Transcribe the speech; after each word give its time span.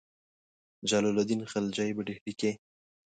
جلال 0.89 1.15
الدین 1.21 1.41
خلجي 1.51 1.89
په 1.95 2.01
ډهلي 2.07 2.33
کې. 2.39 2.51